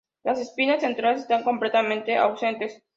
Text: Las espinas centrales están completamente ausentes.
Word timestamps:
Las 0.23 0.39
espinas 0.39 0.81
centrales 0.81 1.21
están 1.21 1.43
completamente 1.43 2.17
ausentes. 2.17 2.81